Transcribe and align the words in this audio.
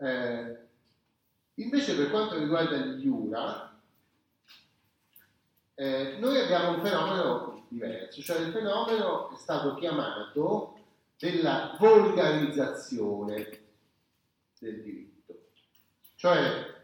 Eh, 0.00 0.56
invece 1.54 1.94
per 1.94 2.10
quanto 2.10 2.38
riguarda 2.38 2.76
gli 2.76 3.04
Iura, 3.04 3.78
eh, 5.74 6.16
noi 6.18 6.40
abbiamo 6.40 6.76
un 6.76 6.80
fenomeno 6.80 7.66
diverso, 7.68 8.22
cioè 8.22 8.38
il 8.38 8.50
fenomeno 8.50 9.30
è 9.30 9.36
stato 9.36 9.74
chiamato 9.74 10.78
della 11.18 11.76
volgarizzazione 11.78 13.60
del 14.58 14.82
diritto. 14.82 15.48
Cioè 16.14 16.78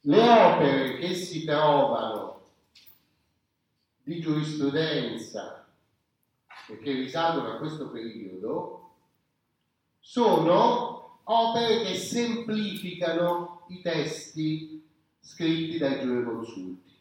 le 0.00 0.20
opere 0.20 0.96
che 0.96 1.14
si 1.14 1.44
trovano 1.44 2.46
di 4.02 4.20
giurisprudenza 4.20 5.66
e 6.68 6.78
che 6.78 6.92
risalgono 6.92 7.52
a 7.52 7.58
questo 7.58 7.90
periodo 7.90 8.94
sono 10.00 10.97
opere 11.30 11.82
che 11.82 11.94
semplificano 11.94 13.66
i 13.68 13.80
testi 13.80 14.82
scritti 15.20 15.78
dai 15.78 16.00
giureconsulti. 16.00 16.96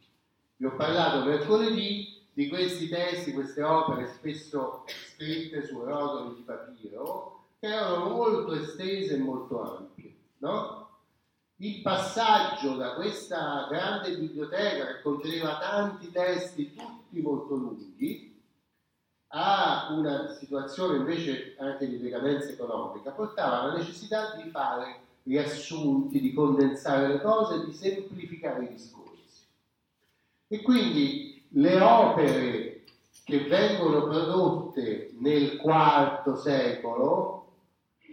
Vi 0.58 0.66
ho 0.66 0.76
parlato 0.76 1.26
mercoledì 1.26 2.26
di 2.34 2.49
questi 2.49 2.90
testi, 2.90 3.32
queste 3.32 3.62
opere 3.63 4.08
spesso 4.08 4.84
scritte 5.13 5.66
su 5.66 5.82
rotoli 5.82 6.35
di 6.35 6.41
papiro, 6.41 7.45
che 7.59 7.68
erano 7.68 8.09
molto 8.09 8.54
estese 8.54 9.16
e 9.16 9.20
molto 9.20 9.62
ampie. 9.62 10.16
No? 10.40 10.90
Il 11.57 11.82
passaggio 11.82 12.76
da 12.76 12.94
questa 12.94 13.68
grande 13.70 14.18
biblioteca 14.18 14.88
che 14.88 15.02
conteneva 15.02 15.57
tanti 15.57 16.12
testi, 16.12 16.73
tutti 16.76 17.21
molto 17.21 17.55
lunghi, 17.55 18.37
a 19.30 19.90
una 19.91 20.34
situazione 20.34 20.98
invece 20.98 21.55
anche 21.59 21.88
di 21.88 21.99
decadenza 21.99 22.49
economica, 22.49 23.12
portava 23.12 23.62
alla 23.62 23.77
necessità 23.77 24.35
di 24.35 24.49
fare 24.49 25.02
riassunti, 25.23 26.22
di 26.22 26.34
condensare 26.34 27.08
le 27.08 27.22
cose, 27.22 27.66
di 27.66 27.73
semplificare 27.73 28.63
i 28.63 28.70
discorsi. 28.70 29.46
E 30.48 30.62
quindi 30.62 31.46
le 31.49 31.79
opere 31.82 32.84
che 33.26 33.40
vengono 33.41 34.04
prodotte 34.04 35.12
nel 35.20 35.60
IV 35.62 36.34
secolo, 36.35 37.46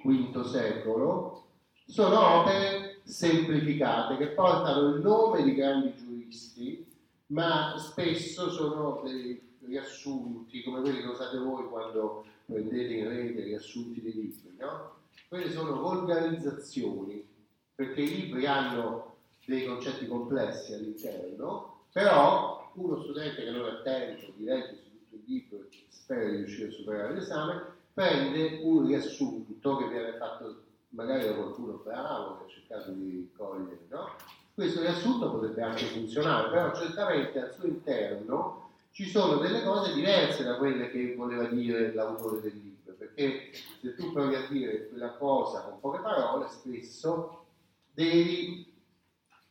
V 0.02 0.42
secolo, 0.42 1.44
sono 1.86 2.40
opere 2.40 3.00
semplificate 3.04 4.16
che 4.16 4.28
portano 4.28 4.88
il 4.88 5.00
nome 5.00 5.44
di 5.44 5.54
grandi 5.54 5.94
giuristi, 5.94 6.84
ma 7.26 7.76
spesso 7.78 8.50
sono 8.50 9.02
dei 9.04 9.53
riassunti, 9.66 10.62
come 10.62 10.80
quelli 10.80 11.00
che 11.00 11.08
usate 11.08 11.38
voi 11.38 11.66
quando 11.68 12.24
prendete 12.46 12.92
in 12.92 13.08
rete 13.08 13.42
riassunti 13.42 14.00
dei 14.00 14.12
libri, 14.12 14.56
no? 14.58 14.96
Quelle 15.28 15.50
sono 15.50 15.80
volgarizzazioni, 15.80 17.26
perché 17.74 18.02
i 18.02 18.22
libri 18.22 18.46
hanno 18.46 19.16
dei 19.44 19.66
concetti 19.66 20.06
complessi 20.06 20.74
all'interno, 20.74 21.86
però 21.92 22.70
uno 22.74 23.02
studente 23.02 23.42
che 23.42 23.50
non 23.50 23.66
è 23.66 23.70
attento, 23.70 24.32
di 24.36 24.44
legge 24.44 24.76
su 24.76 24.90
tutto 24.90 25.16
il 25.16 25.22
libro 25.26 25.58
e 25.58 25.68
spera 25.88 26.28
di 26.28 26.36
riuscire 26.36 26.68
a 26.68 26.72
superare 26.72 27.14
l'esame, 27.14 27.62
prende 27.92 28.60
un 28.62 28.86
riassunto 28.86 29.76
che 29.76 29.88
viene 29.88 30.16
fatto 30.16 30.62
magari 30.90 31.26
da 31.26 31.34
qualcuno 31.34 31.80
bravo 31.84 32.38
che 32.38 32.44
ha 32.44 32.48
cercato 32.48 32.90
di 32.92 33.30
cogliere, 33.36 33.86
no? 33.88 34.10
Questo 34.54 34.80
riassunto 34.80 35.30
potrebbe 35.30 35.62
anche 35.62 35.84
funzionare, 35.86 36.50
però 36.50 36.74
certamente 36.74 37.40
al 37.40 37.52
suo 37.52 37.66
interno 37.66 38.70
ci 38.94 39.10
sono 39.10 39.38
delle 39.38 39.64
cose 39.64 39.92
diverse 39.92 40.44
da 40.44 40.56
quelle 40.56 40.88
che 40.88 41.16
voleva 41.16 41.46
dire 41.46 41.92
l'autore 41.92 42.40
del 42.40 42.56
libro, 42.56 42.92
perché 42.92 43.50
se 43.80 43.96
tu 43.96 44.12
provi 44.12 44.36
a 44.36 44.46
dire 44.46 44.86
quella 44.86 45.14
cosa 45.14 45.62
con 45.62 45.80
poche 45.80 45.98
parole, 45.98 46.48
spesso 46.48 47.44
devi 47.92 48.72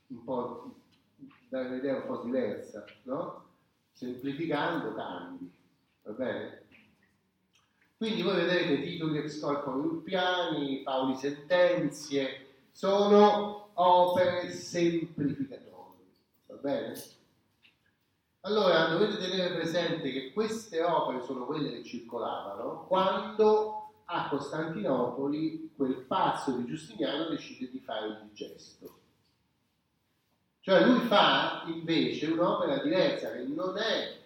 un 0.08 0.24
po' 0.24 0.76
dare 1.50 1.68
un'idea 1.68 1.98
un 1.98 2.06
po' 2.06 2.24
diversa, 2.24 2.86
no? 3.04 3.50
Semplificando 3.92 4.94
cambi, 4.94 5.52
va 6.04 6.12
bene? 6.14 6.62
Quindi 7.98 8.22
voi 8.22 8.36
vedete 8.36 8.82
titoli 8.82 9.18
ex 9.18 9.42
corpo 9.42 9.98
piani, 10.06 10.84
Paoli 10.84 11.18
sentenzie, 11.18 12.46
sono 12.72 13.72
opere 13.74 14.50
semplificatorie, 14.52 16.06
va 16.46 16.56
bene? 16.56 17.22
Allora 18.46 18.88
dovete 18.88 19.18
tenere 19.18 19.54
presente 19.54 20.12
che 20.12 20.34
queste 20.34 20.82
opere 20.82 21.24
sono 21.24 21.46
quelle 21.46 21.72
che 21.72 21.84
circolavano 21.84 22.86
quando 22.88 23.92
a 24.04 24.28
Costantinopoli 24.28 25.72
quel 25.78 26.04
pazzo 26.06 26.52
di 26.58 26.66
Giustiniano 26.66 27.30
decide 27.30 27.72
di 27.72 27.80
fare 27.80 28.08
il 28.08 28.20
digesto. 28.28 29.00
Cioè 30.60 30.86
lui 30.86 31.00
fa 31.08 31.64
invece 31.68 32.28
un'opera 32.28 32.80
diversa 32.80 33.32
che 33.32 33.44
non 33.44 33.78
è 33.78 34.18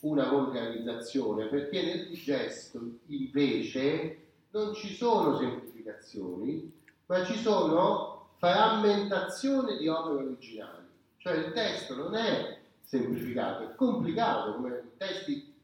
una 0.00 0.28
volgarizzazione, 0.28 1.46
perché 1.46 1.82
nel 1.82 2.08
digesto 2.08 2.80
invece 3.06 4.18
non 4.50 4.72
ci 4.74 4.94
sono 4.94 5.36
semplificazioni, 5.36 6.72
ma 7.04 7.22
ci 7.22 7.36
sono 7.36 8.30
frammentazioni 8.38 9.76
di 9.76 9.88
opere 9.88 10.24
originali. 10.24 10.86
Cioè 11.18 11.34
il 11.34 11.52
testo 11.52 11.94
non 11.94 12.14
è 12.14 12.57
semplificato, 12.88 13.64
è 13.64 13.74
complicato, 13.74 14.54
come 14.54 14.92
testi 14.96 15.54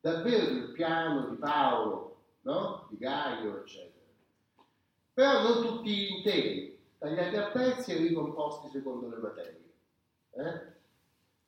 davvero 0.00 0.44
del 0.44 0.70
piano 0.72 1.28
di 1.28 1.36
Paolo, 1.36 2.16
no? 2.42 2.86
di 2.90 2.98
Gaio, 2.98 3.60
eccetera. 3.60 4.04
Però 5.14 5.42
non 5.42 5.62
tutti 5.62 6.16
interi, 6.16 6.78
tagliati 6.98 7.36
a 7.36 7.46
pezzi 7.46 7.92
e 7.92 7.96
ricomposti 7.96 8.68
secondo 8.68 9.08
le 9.08 9.16
materie. 9.16 9.62
Eh? 10.32 10.72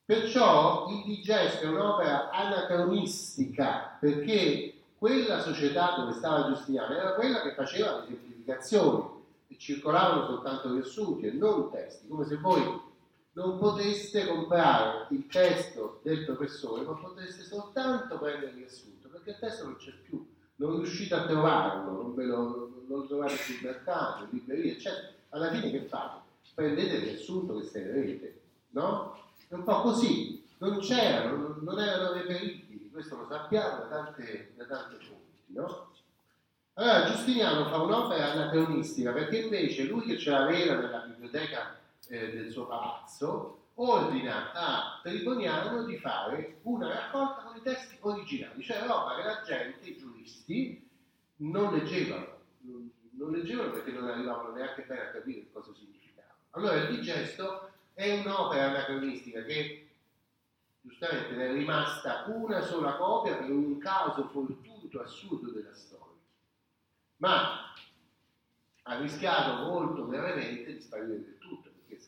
Perciò 0.07 0.87
il 0.89 1.03
digesto 1.05 1.67
è 1.67 1.69
un'opera 1.69 2.31
anacronistica 2.31 3.99
perché 4.01 4.73
quella 4.97 5.41
società 5.41 5.97
dove 5.97 6.13
stava 6.13 6.47
Giustiniano 6.47 6.95
era 6.95 7.15
quella 7.15 7.43
che 7.43 7.53
faceva 7.53 7.99
le 7.99 8.07
semplificazioni 8.07 9.05
e 9.49 9.59
circolavano 9.59 10.27
soltanto 10.27 10.73
riassunti 10.73 11.27
e 11.27 11.33
non 11.33 11.71
testi, 11.71 12.07
come 12.09 12.25
se 12.25 12.37
voi 12.37 12.81
non 13.37 13.59
poteste 13.59 14.27
comprare 14.27 15.09
il 15.11 15.27
testo 15.27 16.01
del 16.03 16.25
professore, 16.25 16.85
ma 16.85 16.95
poteste 16.95 17.43
soltanto 17.43 18.19
prendere 18.19 18.53
il 18.53 18.57
riassunto, 18.57 19.09
perché 19.09 19.31
il 19.31 19.39
testo 19.39 19.65
non 19.65 19.77
c'è 19.77 19.93
più, 19.93 20.27
non 20.57 20.77
riuscite 20.77 21.15
a 21.15 21.27
trovarlo, 21.27 21.91
non, 21.91 22.15
ve 22.15 22.25
lo, 22.25 22.83
lo 22.87 23.07
trovate 23.07 23.37
sul 23.37 23.59
mercato, 23.63 24.25
in 24.25 24.29
libreria, 24.33 24.73
eccetera. 24.73 25.13
Alla 25.31 25.51
fine 25.51 25.71
che 25.71 25.83
fate? 25.83 26.21
Prendete 26.55 26.97
il 26.97 27.03
riassunto 27.03 27.59
che 27.59 27.67
scriverete 27.67 28.41
no? 28.71 29.19
È 29.49 29.55
un 29.55 29.65
po' 29.65 29.83
così, 29.83 30.43
non 30.59 30.79
c'erano, 30.79 31.59
non 31.61 31.79
erano 31.79 32.13
reperibili, 32.13 32.89
questo 32.91 33.17
lo 33.17 33.27
sappiamo 33.29 33.81
da 33.81 33.87
tante, 33.87 34.53
da 34.57 34.65
tante 34.65 34.97
fonti, 34.97 35.43
no? 35.49 35.91
Allora 36.75 37.11
Giustiniano 37.11 37.69
fa 37.69 37.81
un'opera 37.81 38.33
anacronistica 38.33 39.13
perché 39.13 39.39
invece 39.39 39.85
lui 39.85 40.03
che 40.03 40.19
ce 40.19 40.31
l'aveva 40.31 40.77
nella 40.77 41.01
biblioteca 41.01 41.79
eh, 42.09 42.33
del 42.33 42.51
suo 42.51 42.67
palazzo 42.67 43.65
ordina 43.75 44.53
a 44.53 45.01
Triboniano 45.03 45.85
di 45.85 45.99
fare 45.99 46.61
una 46.63 46.89
raccolta 46.89 47.43
con 47.43 47.57
i 47.57 47.63
testi 47.63 47.97
originali, 48.01 48.63
cioè 48.63 48.87
roba 48.87 49.17
che 49.17 49.23
la 49.23 49.43
gente, 49.43 49.89
i 49.89 49.97
giuristi, 49.97 50.89
non 51.37 51.75
leggevano, 51.75 52.39
non, 52.63 53.31
leggevano 53.33 53.73
perché 53.73 53.93
non 53.93 54.09
arrivavano 54.09 54.55
neanche 54.55 54.83
bene 54.83 55.03
a 55.03 55.11
capire 55.11 55.47
cosa 55.53 55.73
significava. 55.75 56.35
Allora 56.53 56.75
il 56.75 56.97
digesto 56.97 57.71
è 57.93 58.19
un'opera 58.21 58.69
anacronistica 58.69 59.43
che 59.43 59.89
giustamente 60.81 61.35
ne 61.35 61.49
è 61.49 61.53
rimasta 61.53 62.25
una 62.29 62.63
sola 62.63 62.97
copia 62.97 63.37
per 63.37 63.51
un 63.51 63.77
caso 63.79 64.29
fortuito 64.29 65.01
assurdo 65.01 65.51
della 65.51 65.75
storia, 65.75 66.15
ma 67.19 67.75
ha 68.89 68.99
rischiato 69.01 69.65
molto 69.65 70.07
gravemente 70.07 70.73
di 70.73 70.81
sparire 70.81 71.09
del 71.09 71.39
tutto, 71.39 71.46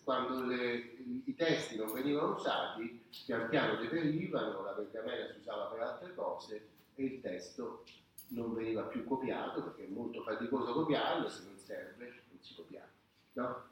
quando 0.09 0.43
le, 0.43 0.95
i 1.27 1.35
testi 1.35 1.77
non 1.77 1.93
venivano 1.93 2.37
usati, 2.37 3.05
pian 3.27 3.47
piano 3.51 3.79
deperivano, 3.79 4.63
la 4.63 4.71
pergamena 4.71 5.31
si 5.31 5.41
usava 5.41 5.67
per 5.67 5.81
altre 5.81 6.15
cose 6.15 6.69
e 6.95 7.05
il 7.05 7.21
testo 7.21 7.85
non 8.29 8.55
veniva 8.55 8.85
più 8.85 9.05
copiato 9.05 9.63
perché 9.65 9.85
è 9.85 9.91
molto 9.91 10.23
faticoso 10.23 10.73
copiarlo, 10.73 11.29
se 11.29 11.43
non 11.45 11.59
serve 11.59 12.07
non 12.07 12.39
si 12.41 12.55
copia. 12.55 12.89
No? 13.33 13.65